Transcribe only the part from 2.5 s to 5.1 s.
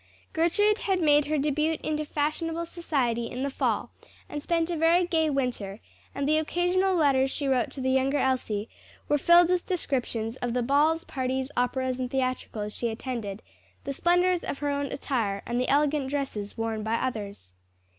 society in the fall, and spent a very